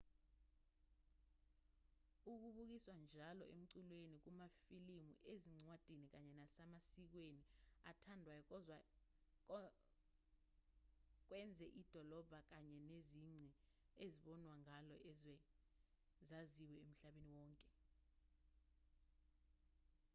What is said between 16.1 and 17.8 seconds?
zaziwe emhlabeni wonke